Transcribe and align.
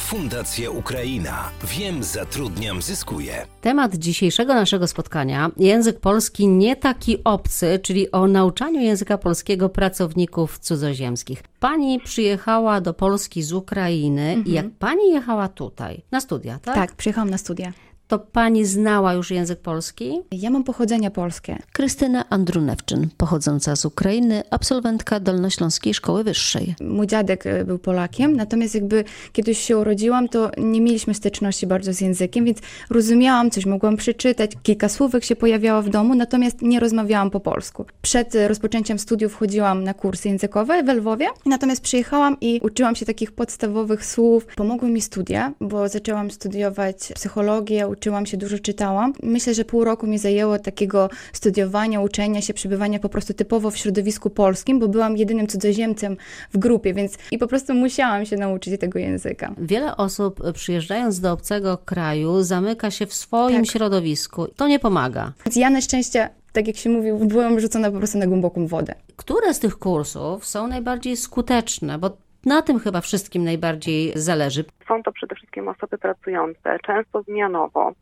Fundacja 0.00 0.70
Ukraina. 0.70 1.50
Wiem, 1.64 2.02
zatrudniam, 2.04 2.82
zyskuję. 2.82 3.46
Temat 3.60 3.94
dzisiejszego 3.94 4.54
naszego 4.54 4.86
spotkania 4.86 5.50
język 5.56 6.00
polski 6.00 6.48
nie 6.48 6.76
taki 6.76 7.24
obcy, 7.24 7.78
czyli 7.82 8.10
o 8.10 8.26
nauczaniu 8.26 8.80
języka 8.80 9.18
polskiego 9.18 9.68
pracowników 9.68 10.58
cudzoziemskich. 10.58 11.42
Pani 11.60 12.00
przyjechała 12.00 12.80
do 12.80 12.94
Polski 12.94 13.42
z 13.42 13.52
Ukrainy 13.52 14.42
i 14.46 14.52
jak 14.52 14.66
pani 14.78 15.12
jechała 15.12 15.48
tutaj 15.48 16.02
na 16.10 16.20
studia, 16.20 16.58
tak? 16.58 16.74
Tak, 16.74 16.92
przyjechałam 16.94 17.30
na 17.30 17.38
studia. 17.38 17.72
To 18.10 18.18
pani 18.18 18.64
znała 18.64 19.14
już 19.14 19.30
język 19.30 19.60
polski? 19.60 20.20
Ja 20.32 20.50
mam 20.50 20.64
pochodzenie 20.64 21.10
polskie. 21.10 21.58
Krystyna 21.72 22.24
Andrunewczyn, 22.30 23.08
pochodząca 23.16 23.76
z 23.76 23.84
Ukrainy, 23.84 24.42
absolwentka 24.50 25.20
Dolnośląskiej 25.20 25.94
Szkoły 25.94 26.24
Wyższej. 26.24 26.74
Mój 26.80 27.06
dziadek 27.06 27.46
e, 27.46 27.64
był 27.64 27.78
Polakiem, 27.78 28.36
natomiast 28.36 28.74
jakby 28.74 29.04
kiedyś 29.32 29.58
się 29.58 29.78
urodziłam, 29.78 30.28
to 30.28 30.50
nie 30.58 30.80
mieliśmy 30.80 31.14
styczności 31.14 31.66
bardzo 31.66 31.92
z 31.92 32.00
językiem, 32.00 32.44
więc 32.44 32.58
rozumiałam 32.90 33.50
coś, 33.50 33.66
mogłam 33.66 33.96
przeczytać, 33.96 34.50
kilka 34.62 34.88
słówek 34.88 35.24
się 35.24 35.36
pojawiało 35.36 35.82
w 35.82 35.88
domu, 35.88 36.14
natomiast 36.14 36.62
nie 36.62 36.80
rozmawiałam 36.80 37.30
po 37.30 37.40
polsku. 37.40 37.84
Przed 38.02 38.34
e, 38.34 38.48
rozpoczęciem 38.48 38.98
studiów 38.98 39.34
chodziłam 39.34 39.84
na 39.84 39.94
kursy 39.94 40.28
językowe 40.28 40.82
we 40.82 40.94
Lwowie, 40.94 41.26
natomiast 41.46 41.82
przyjechałam 41.82 42.36
i 42.40 42.60
uczyłam 42.62 42.94
się 42.96 43.06
takich 43.06 43.32
podstawowych 43.32 44.04
słów. 44.04 44.46
Pomogły 44.56 44.90
mi 44.90 45.00
studia, 45.00 45.52
bo 45.60 45.88
zaczęłam 45.88 46.30
studiować 46.30 46.96
psychologię, 47.14 47.88
uczyłam 48.00 48.26
się, 48.26 48.36
dużo 48.36 48.58
czytałam. 48.58 49.12
Myślę, 49.22 49.54
że 49.54 49.64
pół 49.64 49.84
roku 49.84 50.06
mi 50.06 50.18
zajęło 50.18 50.58
takiego 50.58 51.10
studiowania, 51.32 52.00
uczenia 52.00 52.40
się, 52.42 52.54
przebywania 52.54 52.98
po 52.98 53.08
prostu 53.08 53.34
typowo 53.34 53.70
w 53.70 53.76
środowisku 53.76 54.30
polskim, 54.30 54.78
bo 54.78 54.88
byłam 54.88 55.16
jedynym 55.16 55.46
cudzoziemcem 55.46 56.16
w 56.52 56.58
grupie, 56.58 56.94
więc 56.94 57.12
i 57.30 57.38
po 57.38 57.46
prostu 57.46 57.74
musiałam 57.74 58.26
się 58.26 58.36
nauczyć 58.36 58.80
tego 58.80 58.98
języka. 58.98 59.54
Wiele 59.58 59.96
osób 59.96 60.44
e, 60.44 60.52
przyjeżdżając 60.52 61.20
do 61.20 61.32
obcego 61.32 61.78
kraju 61.78 62.42
zamyka 62.42 62.90
się 62.90 63.06
w 63.06 63.14
swoim 63.14 63.64
Tak. 63.64 63.72
środowisku. 63.72 64.46
To 64.56 64.68
nie 64.68 64.78
pomaga. 64.78 65.32
Więc 65.46 65.56
ja 65.56 65.70
na 65.70 65.80
szczęście, 65.80 66.28
tak 66.52 66.66
jak 66.66 66.76
się 66.76 66.90
mówi, 66.90 67.12
byłam 67.12 67.60
rzucona 67.60 67.90
po 67.90 67.98
prostu 67.98 68.18
na 68.18 68.26
głęboką 68.26 68.66
wodę. 68.66 68.94
Które 69.16 69.54
z 69.54 69.58
tych 69.58 69.78
kursów 69.78 70.46
są 70.46 70.66
najbardziej 70.66 71.16
skuteczne? 71.16 71.98
Bo 71.98 72.16
na 72.44 72.62
tym 72.62 72.78
chyba 72.78 73.00
wszystkim 73.00 73.44
najbardziej 73.44 74.12
zależy. 74.16 74.64
Są 74.90 75.02
to 75.02 75.12
przede 75.12 75.34
wszystkim 75.34 75.68
osoby 75.68 75.98
pracujące, 75.98 76.78
często 76.86 77.22
zmianowo, 77.22 77.92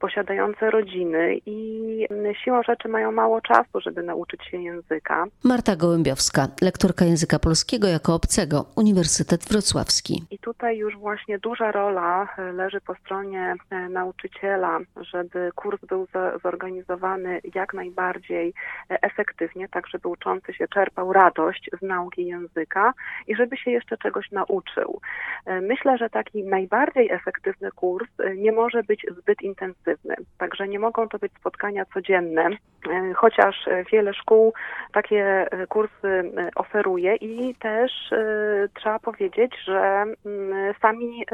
posiadające 0.00 0.70
rodziny 0.70 1.36
i 1.46 2.06
mm, 2.10 2.34
siłą 2.34 2.62
rzeczy 2.62 2.88
mają 2.88 3.12
mało 3.12 3.40
czasu, 3.40 3.80
żeby 3.80 4.02
nauczyć 4.02 4.44
się 4.44 4.56
języka. 4.62 5.24
Marta 5.44 5.76
Gołębiowska, 5.76 6.48
lektorka 6.62 7.04
języka 7.04 7.38
polskiego 7.38 7.88
jako 7.88 8.14
obcego, 8.14 8.64
Uniwersytet 8.76 9.44
Wrocławski. 9.44 10.22
I 10.30 10.38
tutaj 10.38 10.78
już 10.78 10.96
właśnie 10.96 11.38
duża 11.38 11.72
rola 11.72 12.28
e, 12.38 12.52
leży 12.52 12.80
po 12.80 12.94
stronie 12.94 13.54
e, 13.70 13.88
nauczyciela, 13.88 14.78
żeby 15.00 15.50
kurs 15.54 15.80
był 15.80 16.06
zorganizowany 16.42 17.40
jak 17.54 17.74
najbardziej 17.74 18.54
e, 18.90 19.02
efektywnie, 19.02 19.68
tak 19.68 19.86
żeby 19.86 20.08
uczący 20.08 20.54
się 20.54 20.68
czerpał 20.68 21.12
radość 21.12 21.70
z 21.80 21.82
nauki 21.82 22.26
języka 22.26 22.92
i 23.26 23.36
żeby 23.36 23.56
się 23.56 23.70
jeszcze 23.70 23.96
czegoś 23.96 24.30
nauczył. 24.30 25.00
Myślę, 25.62 25.98
że 25.98 26.10
taki 26.10 26.37
najbardziej 26.44 27.10
efektywny 27.10 27.70
kurs 27.70 28.08
e, 28.18 28.36
nie 28.36 28.52
może 28.52 28.82
być 28.82 29.06
zbyt 29.18 29.42
intensywny, 29.42 30.14
także 30.38 30.68
nie 30.68 30.78
mogą 30.78 31.08
to 31.08 31.18
być 31.18 31.32
spotkania 31.40 31.84
codzienne, 31.94 32.48
e, 32.90 33.14
chociaż 33.14 33.68
e, 33.68 33.84
wiele 33.92 34.14
szkół 34.14 34.52
takie 34.92 35.46
kursy 35.68 36.32
oferuje 36.54 37.16
i 37.16 37.54
też 37.54 37.92
trzeba 38.74 38.98
powiedzieć, 38.98 39.52
że 39.64 40.04
mm, 40.26 40.74
sami 40.82 41.24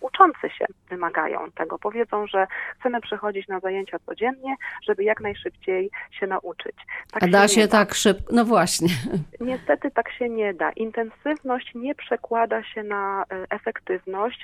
uczący 0.00 0.50
się 0.58 0.64
wymagają 0.90 1.50
tego. 1.54 1.78
Powiedzą, 1.78 2.26
że 2.26 2.46
chcemy 2.80 3.00
przychodzić 3.00 3.48
na 3.48 3.60
zajęcia 3.60 3.98
codziennie, 4.06 4.56
żeby 4.88 5.04
jak 5.04 5.20
najszybciej 5.20 5.90
się 6.10 6.26
nauczyć. 6.26 6.76
Tak 7.12 7.22
A 7.22 7.26
da 7.26 7.42
nie 7.42 7.48
się 7.48 7.68
tak 7.68 7.94
szybko? 7.94 8.34
No 8.34 8.44
właśnie. 8.44 8.88
Niestety 9.40 9.90
tak 9.90 10.12
się 10.12 10.28
nie 10.28 10.54
da. 10.54 10.72
Intensywność 10.72 11.74
nie 11.74 11.94
przekłada 11.94 12.62
się 12.62 12.82
na 12.82 13.24
e, 13.30 13.46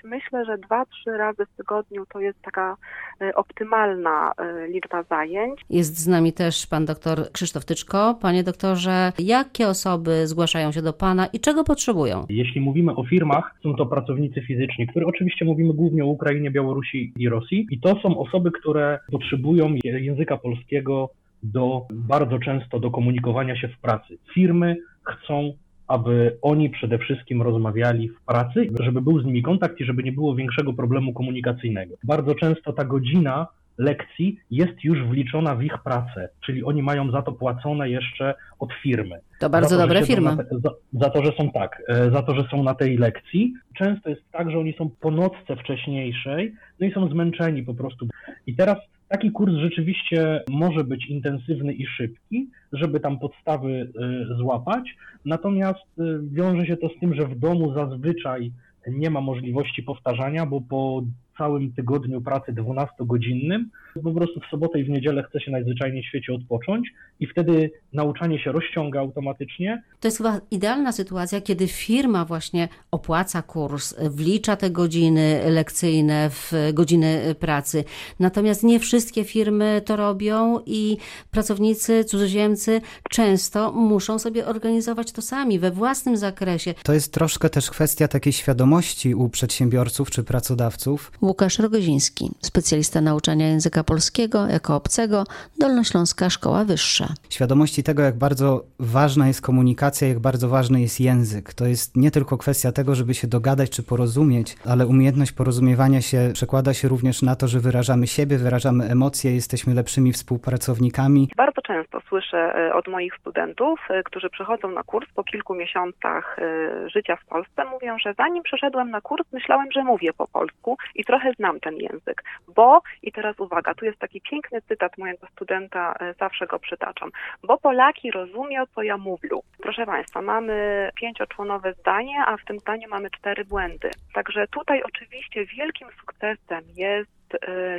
Myślę, 0.05 0.45
że 0.45 0.59
dwa, 0.59 0.85
trzy 0.87 1.11
razy 1.11 1.47
w 1.47 1.57
tygodniu 1.57 2.07
to 2.13 2.21
jest 2.21 2.43
taka 2.43 2.77
e, 3.21 3.35
optymalna 3.35 4.33
e, 4.39 4.69
liczba 4.69 5.03
zajęć. 5.03 5.61
Jest 5.71 5.99
z 5.99 6.07
nami 6.07 6.33
też 6.33 6.67
pan 6.67 6.85
doktor 6.87 7.33
Krzysztof 7.33 7.65
Tyczko. 7.65 8.19
Panie 8.23 8.45
doktorze, 8.45 9.13
jakie 9.19 9.69
osoby 9.69 10.27
zgłaszają 10.27 10.73
się 10.73 10.83
do 10.83 10.93
pana 10.93 11.27
i 11.27 11.41
czego 11.41 11.65
potrzebują? 11.65 12.27
Jeśli 12.29 12.61
mówimy 12.61 12.95
o 12.95 13.05
firmach, 13.05 13.55
są 13.63 13.75
to 13.75 13.87
pracownicy 13.87 14.43
fizyczni, 14.43 14.87
które 14.87 15.07
oczywiście 15.07 15.45
mówimy 15.45 15.75
głównie 15.75 16.05
o 16.05 16.07
Ukrainie, 16.07 16.51
Białorusi 16.51 17.13
i 17.17 17.29
Rosji. 17.29 17.67
I 17.71 17.81
to 17.81 18.01
są 18.03 18.19
osoby, 18.19 18.51
które 18.51 18.99
potrzebują 19.13 19.75
języka 19.85 20.37
polskiego 20.37 21.11
do 21.43 21.87
bardzo 21.91 22.39
często 22.39 22.81
do 22.81 22.91
komunikowania 22.91 23.57
się 23.57 23.69
w 23.69 23.79
pracy. 23.79 24.19
Firmy 24.35 24.77
chcą, 25.03 25.53
aby 25.89 26.37
oni 26.43 26.71
przede 26.71 26.99
wszystkim 26.99 27.43
rozmawiali 27.43 28.09
w 28.09 28.25
pracy, 28.27 28.69
żeby 28.81 29.03
był 29.03 29.23
z 29.23 29.25
nimi 29.25 29.43
kontakt 29.43 29.81
i 29.81 29.85
żeby 29.85 30.03
nie 30.03 30.13
było 30.13 30.35
większego 30.35 30.73
problemu 30.73 31.13
komunikacyjnego. 31.13 31.95
Bardzo 32.05 32.35
często 32.35 32.73
ta 32.73 32.85
godzina 32.85 33.47
lekcji 33.79 34.41
jest 34.51 34.85
już 34.85 35.05
wliczona 35.05 35.55
w 35.55 35.63
ich 35.63 35.79
pracę, 35.85 36.29
czyli 36.47 36.65
oni 36.65 36.83
mają 36.83 37.11
za 37.11 37.23
to 37.23 37.33
płacone 37.33 37.91
jeszcze 37.91 38.35
od 38.59 38.73
firmy. 38.83 39.21
To 39.41 39.51
bardzo 39.51 39.77
to, 39.77 39.83
dobre 39.83 40.07
firmy. 40.07 40.37
Za, 40.65 40.71
za 40.93 41.11
to, 41.11 41.25
że 41.25 41.33
są 41.33 41.51
tak, 41.51 41.83
e, 41.89 42.11
za 42.11 42.23
to, 42.23 42.35
że 42.35 42.45
są 42.51 42.63
na 42.63 42.75
tej 42.75 42.97
lekcji. 42.97 43.55
Często 43.75 44.11
jest 44.11 44.23
tak, 44.33 44.51
że 44.51 44.59
oni 44.59 44.75
są 44.79 44.91
po 45.01 45.11
nocce 45.11 45.57
wcześniejszej, 45.57 46.55
no 46.81 46.87
i 46.87 46.93
są 46.93 47.09
zmęczeni 47.09 47.63
po 47.63 47.75
prostu. 47.75 48.07
I 48.47 48.55
teraz 48.55 48.79
taki 49.09 49.31
kurs 49.31 49.55
rzeczywiście 49.55 50.45
może 50.51 50.85
być 50.85 51.07
intensywny 51.07 51.73
i 51.73 51.87
szybki, 51.87 52.49
żeby 52.73 53.01
tam 53.01 53.19
podstawy 53.19 53.93
e, 54.31 54.37
złapać, 54.37 54.97
natomiast 55.25 55.99
e, 55.99 56.03
wiąże 56.33 56.67
się 56.67 56.77
to 56.77 56.89
z 56.89 57.01
tym, 57.01 57.15
że 57.15 57.27
w 57.27 57.39
domu 57.39 57.75
zazwyczaj 57.75 58.53
nie 58.87 59.11
ma 59.11 59.21
możliwości 59.21 59.83
powtarzania, 59.83 60.47
bo 60.47 60.61
po 60.61 61.03
całym 61.39 61.73
tygodniu 61.73 62.21
pracy 62.21 62.53
12-godzinnym 62.53 63.65
po 64.03 64.13
prostu 64.13 64.41
w 64.41 64.51
sobotę 64.51 64.81
i 64.81 64.85
w 64.85 64.89
niedzielę 64.89 65.23
chce 65.23 65.41
się 65.41 65.51
najzwyczajniej 65.51 66.03
w 66.03 66.07
świecie 66.07 66.35
odpocząć 66.35 66.89
i 67.21 67.27
wtedy 67.27 67.71
nauczanie 67.93 68.39
się 68.39 68.53
rozciąga 68.53 69.01
automatycznie. 69.01 69.83
To 70.01 70.09
jest 70.09 70.19
chyba 70.19 70.41
idealna 70.51 70.93
sytuacja, 70.93 71.41
kiedy 71.41 71.69
firma 71.69 72.25
właśnie 72.25 72.69
opłaca 72.91 73.43
kurs, 73.43 73.95
wlicza 74.11 74.57
te 74.57 74.71
godziny 74.71 75.41
lekcyjne 75.51 76.31
w 76.31 76.53
godziny 76.73 77.35
pracy. 77.41 77.85
Natomiast 78.21 78.63
nie 78.63 78.81
wszystkie 78.81 79.25
firmy 79.25 79.83
to 79.85 79.97
robią 79.97 80.61
i 80.67 80.97
pracownicy, 81.31 82.05
cudzoziemcy 82.05 82.81
często 83.11 83.73
muszą 83.73 84.19
sobie 84.19 84.47
organizować 84.47 85.13
to 85.13 85.23
sami 85.23 85.59
we 85.59 85.71
własnym 85.71 86.17
zakresie. 86.17 86.75
To 86.83 86.93
jest 86.93 87.13
troszkę 87.13 87.51
też 87.51 87.71
kwestia 87.71 88.09
takiej 88.09 88.33
świadomości 88.33 89.15
u 89.15 89.29
przedsiębiorców 89.29 90.11
czy 90.11 90.25
pracodawców. 90.25 91.13
Łukasz 91.29 91.59
Rogoziński, 91.59 92.31
specjalista 92.41 93.01
nauczania 93.01 93.49
języka 93.49 93.85
polskiego 93.85 94.47
jako 94.47 94.77
obcego, 94.77 95.25
Dolnośląska 95.59 96.31
Szkoła 96.31 96.65
Wyższa. 96.65 97.07
Świadomości 97.31 97.83
tego, 97.83 98.03
jak 98.03 98.19
bardzo 98.19 98.65
ważna 98.79 99.27
jest 99.27 99.43
komunikacja, 99.43 100.09
jak 100.09 100.19
bardzo 100.19 100.49
ważny 100.49 100.81
jest 100.81 101.01
język. 101.01 101.55
To 101.55 101.67
jest 101.67 101.97
nie 101.97 102.11
tylko 102.11 102.39
kwestia 102.39 102.73
tego, 102.73 102.95
żeby 102.95 103.15
się 103.15 103.29
dogadać 103.29 103.71
czy 103.71 103.83
porozumieć, 103.83 104.57
ale 104.67 104.87
umiejętność 104.87 105.33
porozumiewania 105.33 106.01
się 106.03 106.31
przekłada 106.35 106.75
się 106.75 106.89
również 106.89 107.23
na 107.23 107.37
to, 107.37 107.49
że 107.49 107.61
wyrażamy 107.61 108.07
siebie, 108.07 108.39
wyrażamy 108.39 108.85
emocje, 108.85 109.35
jesteśmy 109.35 109.75
lepszymi 109.75 110.13
współpracownikami. 110.13 111.29
Bardzo 111.37 111.63
często 111.63 112.01
słyszę 112.09 112.39
e, 112.39 112.75
od 112.75 112.89
moich 112.89 113.15
studentów, 113.21 113.81
e, 113.91 114.03
którzy 114.03 114.31
przychodzą 114.31 114.71
na 114.71 114.83
kurs 114.83 115.09
po 115.15 115.25
kilku 115.25 115.55
miesiącach 115.55 116.37
e, 116.39 116.91
życia 116.91 117.17
w 117.17 117.25
Polsce, 117.25 117.65
mówią, 117.65 117.99
że 117.99 118.15
zanim 118.19 118.43
przyszedłem 118.43 118.91
na 118.91 119.01
kurs, 119.01 119.27
myślałem, 119.33 119.73
że 119.73 119.85
mówię 119.85 120.13
po 120.13 120.29
polsku 120.29 120.77
i 120.95 121.05
trochę 121.05 121.18
znam 121.37 121.61
ten 121.61 121.77
język, 121.77 122.25
bo, 122.55 122.81
i 123.03 123.13
teraz 123.13 123.41
uwaga, 123.41 123.75
tu 123.75 123.85
jest 123.85 123.99
taki 123.99 124.21
piękny 124.21 124.63
cytat 124.63 124.99
mojego 124.99 125.27
studenta, 125.27 125.95
e, 126.01 126.15
zawsze 126.15 126.47
go 126.47 126.59
przytaczam, 126.59 127.11
bo 127.43 127.59
Polaki 127.59 128.11
rozumią, 128.11 128.67
co 128.75 128.83
ja 128.83 128.97
mówię. 128.97 129.29
Proszę 129.63 129.87
Państwa, 129.87 130.23
mamy 130.23 130.89
pięcioczłonowe 130.95 131.73
zdanie, 131.73 132.25
a 132.27 132.37
w 132.37 132.45
tym 132.45 132.59
zdaniu 132.59 132.89
mamy 132.89 133.11
cztery 133.11 133.45
błędy. 133.45 133.91
Także 134.15 134.47
tutaj 134.49 134.83
oczywiście 134.83 135.47
wielkim 135.47 135.89
sukcesem 136.01 136.65
jest 136.77 137.18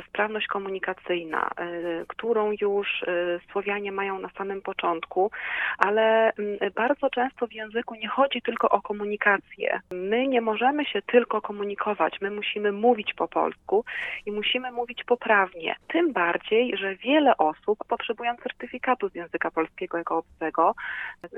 sprawność 0.08 0.46
komunikacyjna, 0.46 1.50
którą 2.08 2.52
już 2.60 3.04
Słowianie 3.52 3.92
mają 3.92 4.18
na 4.18 4.28
samym 4.28 4.62
początku, 4.62 5.30
ale 5.78 6.32
mm, 6.32 6.58
bardzo 6.74 7.10
często 7.10 7.46
w 7.46 7.52
języku 7.52 7.94
nie 7.94 8.08
chodzi 8.08 8.42
tylko 8.42 8.68
o 8.68 8.82
komunikację. 8.82 9.80
My 9.92 10.28
nie 10.28 10.40
możemy 10.40 10.84
się 10.84 11.02
tylko 11.02 11.40
komunikować, 11.40 12.20
my 12.20 12.30
musimy 12.30 12.72
mówić 12.72 13.14
po 13.14 13.28
polsku 13.28 13.84
i 14.26 14.32
musimy 14.32 14.72
mówić 14.72 15.04
poprawnie. 15.04 15.76
Tym 15.88 16.12
bardziej, 16.12 16.76
że 16.76 16.96
wiele 16.96 17.36
osób 17.36 17.78
potrzebują 17.88 18.36
certyfikatu 18.42 19.08
z 19.08 19.14
języka 19.14 19.50
polskiego 19.50 19.98
jako 19.98 20.16
obcego. 20.18 20.74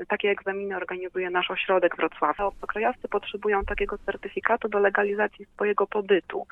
Takie 0.07 0.29
egzaminy 0.29 0.75
organizuje 0.75 1.29
nasz 1.29 1.51
ośrodek 1.51 1.95
Wrocławia. 1.95 2.45
Obcokrajowcy 2.45 3.07
potrzebują 3.07 3.65
takiego 3.65 3.97
certyfikatu 3.97 4.69
do 4.69 4.79
legalizacji 4.79 5.45
swojego 5.45 5.87
pobytu, 5.87 6.47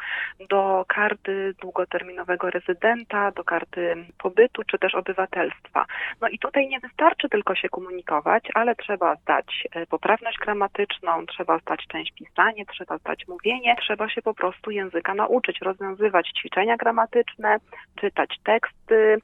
do 0.50 0.86
karty 0.88 1.50
długoterminowego 1.53 2.50
rezydenta, 2.50 3.31
do 3.31 3.44
karty 3.44 4.06
pobytu 4.18 4.62
czy 4.63 4.80
też 4.80 4.95
obywatelstwa. 4.95 5.86
No 6.21 6.27
i 6.27 6.39
tutaj 6.39 6.68
nie 6.68 6.80
wystarczy 6.80 7.30
tylko 7.30 7.56
się 7.56 7.69
komunikować, 7.69 8.44
ale 8.53 8.75
trzeba 8.75 9.15
zdać 9.15 9.68
e, 9.71 9.86
poprawność 9.86 10.38
gramatyczną, 10.38 11.25
trzeba 11.25 11.59
zdać 11.59 11.80
część 11.88 12.12
pisanie, 12.12 12.65
trzeba 12.65 12.98
zdać 12.98 13.27
mówienie, 13.27 13.75
trzeba 13.81 14.09
się 14.09 14.21
po 14.21 14.33
prostu 14.33 14.71
języka 14.71 15.13
nauczyć, 15.13 15.59
rozwiązywać 15.62 16.31
ćwiczenia 16.39 16.77
gramatyczne, 16.77 17.57
czytać 17.95 18.39
teksty 18.44 19.18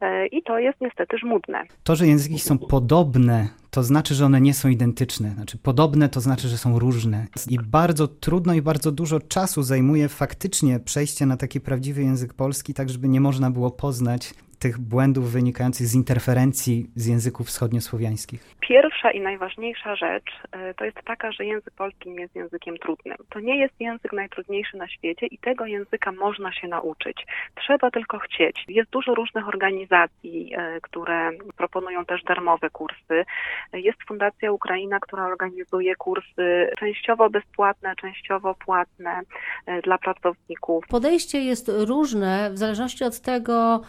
e, 0.00 0.26
i 0.26 0.42
to 0.42 0.58
jest 0.58 0.80
niestety 0.80 1.18
żmudne. 1.18 1.62
To, 1.84 1.96
że 1.96 2.06
języki 2.06 2.38
są 2.38 2.58
podobne, 2.58 3.48
to 3.74 3.82
znaczy, 3.82 4.14
że 4.14 4.26
one 4.26 4.40
nie 4.40 4.54
są 4.54 4.68
identyczne. 4.68 5.32
Znaczy, 5.34 5.58
podobne 5.58 6.08
to 6.08 6.20
znaczy, 6.20 6.48
że 6.48 6.58
są 6.58 6.78
różne. 6.78 7.26
I 7.48 7.58
bardzo 7.58 8.08
trudno 8.08 8.54
i 8.54 8.62
bardzo 8.62 8.92
dużo 8.92 9.20
czasu 9.20 9.62
zajmuje 9.62 10.08
faktycznie 10.08 10.80
przejście 10.80 11.26
na 11.26 11.36
taki 11.36 11.60
prawdziwy 11.60 12.02
język 12.02 12.34
polski, 12.34 12.74
tak 12.74 12.90
żeby 12.90 13.08
nie 13.08 13.20
można 13.20 13.50
było 13.50 13.70
poznać 13.70 14.34
tych 14.62 14.78
błędów 14.78 15.32
wynikających 15.32 15.86
z 15.86 15.94
interferencji 15.94 16.90
z 16.94 17.06
języków 17.06 17.46
wschodniosłowiańskich? 17.46 18.40
Pierwsza 18.60 19.10
i 19.10 19.20
najważniejsza 19.20 19.96
rzecz 19.96 20.30
e, 20.52 20.74
to 20.74 20.84
jest 20.84 20.98
taka, 21.04 21.32
że 21.32 21.44
język 21.44 21.74
polski 21.74 22.10
nie 22.10 22.20
jest 22.20 22.36
językiem 22.36 22.78
trudnym. 22.78 23.16
To 23.30 23.40
nie 23.40 23.56
jest 23.60 23.74
język 23.80 24.12
najtrudniejszy 24.12 24.76
na 24.76 24.88
świecie 24.88 25.26
i 25.26 25.38
tego 25.38 25.66
języka 25.66 26.12
można 26.12 26.52
się 26.52 26.68
nauczyć. 26.68 27.26
Trzeba 27.54 27.90
tylko 27.90 28.18
chcieć. 28.18 28.64
Jest 28.68 28.90
dużo 28.90 29.14
różnych 29.14 29.48
organizacji, 29.48 30.52
e, 30.54 30.80
które 30.80 31.30
proponują 31.56 32.04
też 32.04 32.22
darmowe 32.22 32.70
kursy. 32.70 33.24
Jest 33.72 33.98
Fundacja 34.08 34.52
Ukraina, 34.52 35.00
która 35.00 35.26
organizuje 35.26 35.96
kursy 35.96 36.70
częściowo 36.78 37.30
bezpłatne, 37.30 37.96
częściowo 37.96 38.54
płatne 38.54 39.20
e, 39.66 39.82
dla 39.82 39.98
pracowników. 39.98 40.84
Podejście 40.88 41.38
jest 41.38 41.70
różne 41.88 42.50
w 42.52 42.58
zależności 42.58 43.04
od 43.04 43.20
tego, 43.20 43.80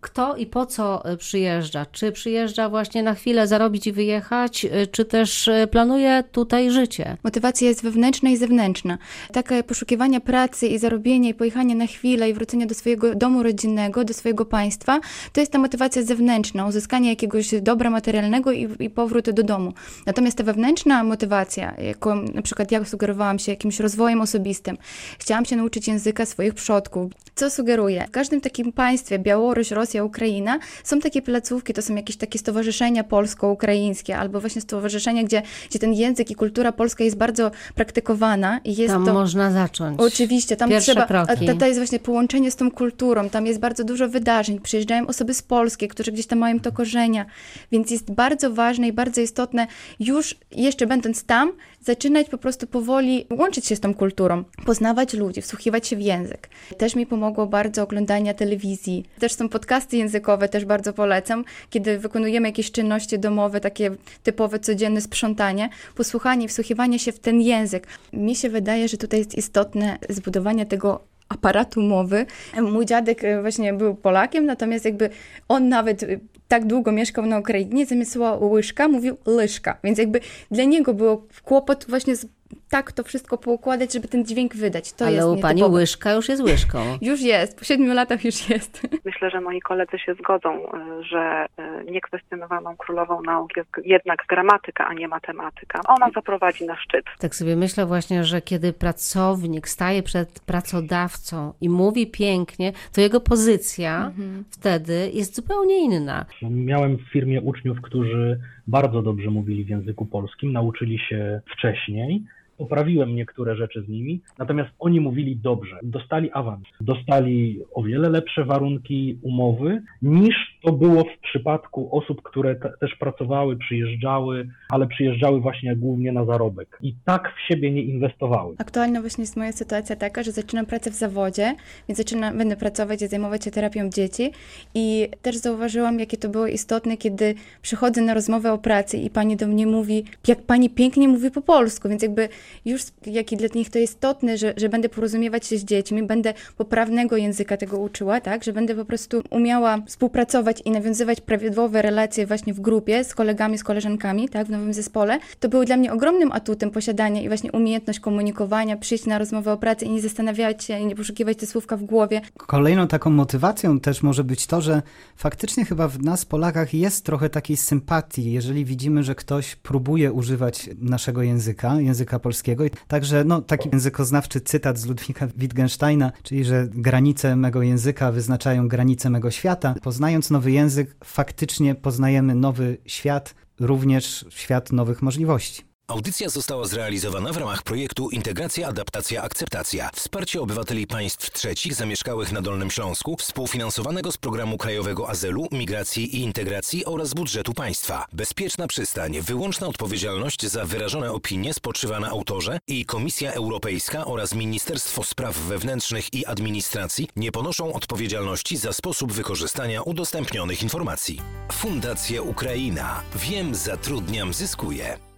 kto 0.00 0.19
kto 0.20 0.36
i 0.36 0.46
po 0.46 0.66
co 0.66 1.04
e, 1.04 1.16
przyjeżdża. 1.16 1.86
Czy 1.92 2.12
przyjeżdża 2.12 2.68
właśnie 2.68 3.02
na 3.02 3.14
chwilę 3.14 3.46
zarobić 3.46 3.86
i 3.86 3.92
wyjechać, 3.92 4.64
e, 4.64 4.86
czy 4.86 5.04
też 5.04 5.48
e, 5.48 5.66
planuje 5.66 6.24
tutaj 6.32 6.70
życie? 6.70 7.16
Motywacja 7.24 7.68
jest 7.68 7.82
wewnętrzna 7.82 8.30
i 8.30 8.36
zewnętrzna. 8.36 8.98
Takie 9.32 9.62
poszukiwanie 9.62 10.20
pracy 10.20 10.66
i 10.66 10.78
zarobienie 10.78 11.28
i 11.28 11.34
pojechanie 11.34 11.74
na 11.74 11.86
chwilę 11.86 12.30
i 12.30 12.34
wrócenie 12.34 12.66
do 12.66 12.74
swojego 12.74 13.14
domu 13.14 13.42
rodzinnego, 13.42 14.04
do 14.04 14.14
swojego 14.14 14.44
państwa, 14.44 15.00
to 15.32 15.40
jest 15.40 15.52
ta 15.52 15.58
motywacja 15.58 16.02
zewnętrzna, 16.02 16.66
uzyskanie 16.66 17.10
jakiegoś 17.10 17.54
dobra 17.62 17.90
materialnego 17.90 18.52
i, 18.52 18.68
i 18.78 18.90
powrót 18.90 19.30
do 19.30 19.42
domu. 19.42 19.72
Natomiast 20.06 20.38
ta 20.38 20.44
wewnętrzna 20.44 21.04
motywacja, 21.04 21.74
jako 21.78 22.14
na 22.14 22.42
przykład 22.42 22.72
ja 22.72 22.84
sugerowałam 22.84 23.38
się 23.38 23.52
jakimś 23.52 23.80
rozwojem 23.80 24.20
osobistym, 24.20 24.78
chciałam 25.18 25.44
się 25.44 25.56
nauczyć 25.56 25.88
języka 25.88 26.26
swoich 26.26 26.54
przodków. 26.54 27.12
Co 27.34 27.50
sugeruję? 27.50 28.04
W 28.08 28.10
każdym 28.10 28.40
takim 28.40 28.72
państwie, 28.72 29.18
Białoruś, 29.18 29.70
Rosja, 29.70 30.04
Ukraina, 30.10 30.58
są 30.84 31.00
takie 31.00 31.22
placówki, 31.22 31.74
to 31.74 31.82
są 31.82 31.94
jakieś 31.94 32.16
takie 32.16 32.38
stowarzyszenia 32.38 33.04
polsko-ukraińskie, 33.04 34.18
albo 34.18 34.40
właśnie 34.40 34.60
stowarzyszenia, 34.60 35.22
gdzie, 35.22 35.42
gdzie 35.70 35.78
ten 35.78 35.92
język 35.94 36.30
i 36.30 36.34
kultura 36.34 36.72
polska 36.72 37.04
jest 37.04 37.16
bardzo 37.16 37.50
praktykowana. 37.74 38.60
I 38.64 38.76
jest 38.76 38.94
tam 38.94 39.06
to... 39.06 39.12
można 39.12 39.50
zacząć. 39.50 40.00
Oczywiście, 40.00 40.56
tam 40.56 40.70
Pierwsze 40.70 40.92
trzeba. 40.92 41.06
Kroki. 41.06 41.46
To, 41.46 41.54
to 41.54 41.66
jest 41.66 41.78
właśnie 41.78 41.98
połączenie 41.98 42.50
z 42.50 42.56
tą 42.56 42.70
kulturą, 42.70 43.28
tam 43.30 43.46
jest 43.46 43.60
bardzo 43.60 43.84
dużo 43.84 44.08
wydarzeń, 44.08 44.60
przyjeżdżają 44.60 45.06
osoby 45.06 45.34
z 45.34 45.42
Polski, 45.42 45.88
którzy 45.88 46.12
gdzieś 46.12 46.26
tam 46.26 46.38
mają 46.38 46.60
to 46.60 46.72
korzenia, 46.72 47.26
więc 47.72 47.90
jest 47.90 48.12
bardzo 48.12 48.50
ważne 48.50 48.88
i 48.88 48.92
bardzo 48.92 49.20
istotne, 49.20 49.66
już 50.00 50.34
jeszcze 50.52 50.86
będąc 50.86 51.24
tam, 51.24 51.52
zaczynać 51.80 52.28
po 52.28 52.38
prostu 52.38 52.66
powoli 52.66 53.26
łączyć 53.30 53.66
się 53.66 53.76
z 53.76 53.80
tą 53.80 53.94
kulturą, 53.94 54.44
poznawać 54.66 55.14
ludzi, 55.14 55.42
wsłuchiwać 55.42 55.86
się 55.88 55.96
w 55.96 56.00
język. 56.00 56.48
Też 56.78 56.96
mi 56.96 57.06
pomogło 57.06 57.46
bardzo 57.46 57.82
oglądanie 57.82 58.34
telewizji. 58.34 59.04
Też 59.18 59.32
są 59.32 59.48
podcasty 59.48 59.96
językowe, 59.96 60.48
też 60.48 60.64
bardzo 60.64 60.92
polecam, 60.92 61.44
kiedy 61.70 61.98
wykonujemy 61.98 62.48
jakieś 62.48 62.70
czynności 62.70 63.18
domowe, 63.18 63.60
takie 63.60 63.90
typowe, 64.22 64.58
codzienne 64.58 65.00
sprzątanie, 65.00 65.68
posłuchanie, 65.94 66.48
wsłuchiwanie 66.48 66.98
się 66.98 67.12
w 67.12 67.18
ten 67.18 67.40
język. 67.40 67.86
Mi 68.12 68.36
się 68.36 68.48
wydaje, 68.48 68.88
że 68.88 68.96
tutaj 68.96 69.18
jest 69.18 69.34
istotne 69.34 69.98
zbudowanie 70.08 70.66
tego 70.66 71.00
aparatu 71.28 71.82
mowy. 71.82 72.26
Mój 72.62 72.86
dziadek 72.86 73.24
e, 73.24 73.40
właśnie 73.40 73.72
był 73.72 73.94
Polakiem, 73.94 74.46
natomiast 74.46 74.84
jakby 74.84 75.10
on 75.48 75.68
nawet 75.68 76.04
tak 76.50 76.66
długo 76.66 76.92
mieszkał 76.92 77.26
na 77.26 77.38
Ukrainie, 77.38 77.86
zamiast 77.86 78.12
słowa 78.12 78.46
łyżka 78.46 78.88
mówił 78.88 79.16
lyżka, 79.26 79.78
więc 79.84 79.98
jakby 79.98 80.20
dla 80.50 80.64
niego 80.64 80.94
było 80.94 81.26
kłopot 81.44 81.86
właśnie 81.88 82.16
z 82.16 82.26
tak 82.70 82.92
to 82.92 83.02
wszystko 83.04 83.38
poukładać, 83.38 83.92
żeby 83.92 84.08
ten 84.08 84.24
dźwięk 84.24 84.56
wydać. 84.56 84.92
To 84.92 85.04
Ale 85.04 85.14
jest 85.14 85.28
u 85.28 85.36
pani 85.36 85.56
nietypowe. 85.56 85.80
łyżka 85.80 86.12
już 86.12 86.28
jest 86.28 86.42
łyżką. 86.42 86.78
Już 87.10 87.20
jest, 87.20 87.58
po 87.58 87.64
siedmiu 87.64 87.94
latach 87.94 88.24
już 88.24 88.50
jest. 88.50 88.82
Myślę, 89.04 89.30
że 89.30 89.40
moi 89.40 89.60
koledzy 89.60 89.98
się 89.98 90.14
zgodzą, 90.14 90.58
y, 90.64 91.04
że 91.04 91.46
y, 91.88 91.90
niekwestionowaną 91.90 92.76
królową 92.76 93.22
nauk 93.22 93.56
jest 93.56 93.68
jednak 93.84 94.18
gramatyka, 94.28 94.86
a 94.88 94.94
nie 94.94 95.08
matematyka. 95.08 95.80
Ona 95.88 96.10
zaprowadzi 96.14 96.66
na 96.66 96.76
szczyt. 96.76 97.04
Tak 97.18 97.34
sobie 97.34 97.56
myślę 97.56 97.86
właśnie, 97.86 98.24
że 98.24 98.42
kiedy 98.42 98.72
pracownik 98.72 99.68
staje 99.68 100.02
przed 100.02 100.40
pracodawcą 100.40 101.52
i 101.60 101.68
mówi 101.68 102.06
pięknie, 102.06 102.72
to 102.94 103.00
jego 103.00 103.20
pozycja 103.20 104.06
Mhm. 104.06 104.44
wtedy 104.50 105.10
jest 105.14 105.36
zupełnie 105.36 105.84
inna. 105.84 106.26
Miałem 106.42 106.96
w 106.96 107.12
firmie 107.12 107.40
uczniów, 107.40 107.80
którzy 107.82 108.40
bardzo 108.66 109.02
dobrze 109.02 109.30
mówili 109.30 109.64
w 109.64 109.68
języku 109.68 110.06
polskim, 110.06 110.52
nauczyli 110.52 110.98
się 110.98 111.40
wcześniej. 111.56 112.24
Poprawiłem 112.60 113.14
niektóre 113.14 113.56
rzeczy 113.56 113.82
z 113.82 113.88
nimi, 113.88 114.20
natomiast 114.38 114.70
oni 114.78 115.00
mówili 115.00 115.36
dobrze. 115.36 115.78
Dostali 115.82 116.30
awans, 116.32 116.64
dostali 116.80 117.60
o 117.74 117.82
wiele 117.82 118.08
lepsze 118.08 118.44
warunki 118.44 119.18
umowy 119.22 119.82
niż 120.02 120.58
to 120.64 120.72
było 120.72 121.04
w 121.04 121.18
przypadku 121.30 121.98
osób, 121.98 122.22
które 122.22 122.54
te, 122.54 122.72
też 122.80 122.94
pracowały, 122.96 123.56
przyjeżdżały, 123.56 124.48
ale 124.70 124.86
przyjeżdżały 124.86 125.40
właśnie 125.40 125.76
głównie 125.76 126.12
na 126.12 126.24
zarobek. 126.24 126.78
I 126.82 126.94
tak 127.04 127.32
w 127.36 127.48
siebie 127.48 127.70
nie 127.70 127.82
inwestowały. 127.82 128.54
Aktualna 128.58 129.00
właśnie 129.00 129.22
jest 129.22 129.36
moja 129.36 129.52
sytuacja 129.52 129.96
taka, 129.96 130.22
że 130.22 130.32
zaczynam 130.32 130.66
pracę 130.66 130.90
w 130.90 130.94
zawodzie, 130.94 131.54
więc 131.88 131.98
zaczynam, 131.98 132.38
będę 132.38 132.56
pracować 132.56 133.02
i 133.02 133.06
zajmować 133.06 133.44
się 133.44 133.50
terapią 133.50 133.90
dzieci. 133.90 134.32
I 134.74 135.08
też 135.22 135.36
zauważyłam, 135.36 135.98
jakie 135.98 136.16
to 136.16 136.28
było 136.28 136.46
istotne, 136.46 136.96
kiedy 136.96 137.34
przychodzę 137.62 138.02
na 138.02 138.14
rozmowę 138.14 138.52
o 138.52 138.58
pracy 138.58 138.96
i 138.96 139.10
pani 139.10 139.36
do 139.36 139.46
mnie 139.46 139.66
mówi, 139.66 140.04
jak 140.28 140.42
pani 140.42 140.70
pięknie 140.70 141.08
mówi 141.08 141.30
po 141.30 141.42
polsku, 141.42 141.88
więc 141.88 142.02
jakby 142.02 142.28
już 142.64 142.82
jaki 143.06 143.36
dla 143.36 143.48
nich 143.54 143.70
to 143.70 143.78
istotne, 143.78 144.38
że, 144.38 144.54
że 144.56 144.68
będę 144.68 144.88
porozumiewać 144.88 145.46
się 145.46 145.58
z 145.58 145.64
dziećmi, 145.64 146.02
będę 146.02 146.34
poprawnego 146.56 147.16
języka 147.16 147.56
tego 147.56 147.78
uczyła, 147.78 148.20
tak, 148.20 148.44
że 148.44 148.52
będę 148.52 148.74
po 148.74 148.84
prostu 148.84 149.22
umiała 149.30 149.78
współpracować 149.86 150.49
i 150.58 150.70
nawiązywać 150.70 151.20
prawidłowe 151.20 151.82
relacje 151.82 152.26
właśnie 152.26 152.54
w 152.54 152.60
grupie 152.60 153.04
z 153.04 153.14
kolegami, 153.14 153.58
z 153.58 153.64
koleżankami, 153.64 154.28
tak, 154.28 154.46
w 154.46 154.50
nowym 154.50 154.74
zespole. 154.74 155.18
To 155.40 155.48
było 155.48 155.64
dla 155.64 155.76
mnie 155.76 155.92
ogromnym 155.92 156.32
atutem 156.32 156.70
posiadania 156.70 157.22
i 157.22 157.28
właśnie 157.28 157.52
umiejętność 157.52 158.00
komunikowania, 158.00 158.76
przyjść 158.76 159.06
na 159.06 159.18
rozmowę 159.18 159.52
o 159.52 159.56
pracy 159.56 159.84
i 159.84 159.90
nie 159.90 160.00
zastanawiać 160.00 160.64
się, 160.64 160.78
i 160.78 160.86
nie 160.86 160.96
poszukiwać 160.96 161.36
te 161.38 161.46
słówka 161.46 161.76
w 161.76 161.82
głowie. 161.82 162.20
Kolejną 162.36 162.88
taką 162.88 163.10
motywacją 163.10 163.80
też 163.80 164.02
może 164.02 164.24
być 164.24 164.46
to, 164.46 164.60
że 164.60 164.82
faktycznie 165.16 165.64
chyba 165.64 165.88
w 165.88 166.02
nas, 166.02 166.24
Polakach, 166.24 166.74
jest 166.74 167.04
trochę 167.04 167.30
takiej 167.30 167.56
sympatii, 167.56 168.32
jeżeli 168.32 168.64
widzimy, 168.64 169.02
że 169.02 169.14
ktoś 169.14 169.56
próbuje 169.56 170.12
używać 170.12 170.70
naszego 170.78 171.22
języka, 171.22 171.80
języka 171.80 172.18
polskiego. 172.18 172.64
Także 172.88 173.24
no, 173.24 173.42
taki 173.42 173.68
językoznawczy 173.72 174.40
cytat 174.40 174.78
z 174.78 174.86
Ludwika 174.86 175.26
Wittgensteina, 175.36 176.12
czyli 176.22 176.44
że 176.44 176.68
granice 176.70 177.36
mego 177.36 177.62
języka 177.62 178.12
wyznaczają 178.12 178.68
granice 178.68 179.10
mego 179.10 179.30
świata. 179.30 179.74
Poznając 179.82 180.30
nowy 180.40 180.52
język, 180.52 180.96
faktycznie 181.04 181.74
poznajemy 181.74 182.34
nowy 182.34 182.78
świat, 182.86 183.34
również 183.60 184.26
świat 184.30 184.72
nowych 184.72 185.02
możliwości. 185.02 185.69
Audycja 185.90 186.28
została 186.28 186.66
zrealizowana 186.66 187.32
w 187.32 187.36
ramach 187.36 187.62
projektu 187.62 188.10
Integracja, 188.10 188.68
Adaptacja, 188.68 189.22
Akceptacja. 189.22 189.90
Wsparcie 189.94 190.40
obywateli 190.40 190.86
państw 190.86 191.30
trzecich 191.30 191.74
zamieszkałych 191.74 192.32
na 192.32 192.42
Dolnym 192.42 192.70
Śląsku, 192.70 193.16
współfinansowanego 193.16 194.12
z 194.12 194.18
Programu 194.18 194.58
Krajowego 194.58 195.08
Azylu, 195.08 195.48
Migracji 195.52 196.16
i 196.16 196.20
Integracji 196.20 196.84
oraz 196.84 197.14
budżetu 197.14 197.54
państwa. 197.54 198.06
Bezpieczna 198.12 198.66
przystań, 198.66 199.20
wyłączna 199.20 199.66
odpowiedzialność 199.66 200.46
za 200.46 200.64
wyrażone 200.64 201.12
opinie 201.12 201.54
spoczywa 201.54 202.00
na 202.00 202.08
autorze 202.08 202.58
i 202.66 202.84
Komisja 202.84 203.32
Europejska 203.32 204.04
oraz 204.04 204.34
Ministerstwo 204.34 205.04
Spraw 205.04 205.36
Wewnętrznych 205.36 206.14
i 206.14 206.26
Administracji 206.26 207.08
nie 207.16 207.32
ponoszą 207.32 207.72
odpowiedzialności 207.72 208.56
za 208.56 208.72
sposób 208.72 209.12
wykorzystania 209.12 209.82
udostępnionych 209.82 210.62
informacji. 210.62 211.20
Fundacja 211.52 212.22
Ukraina. 212.22 213.02
Wiem, 213.14 213.54
zatrudniam, 213.54 214.34
zyskuję. 214.34 215.09